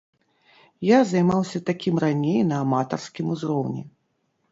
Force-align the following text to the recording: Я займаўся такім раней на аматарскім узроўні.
Я 0.85 0.99
займаўся 1.09 1.61
такім 1.67 1.95
раней 2.03 2.39
на 2.53 2.57
аматарскім 2.65 3.25
узроўні. 3.37 3.83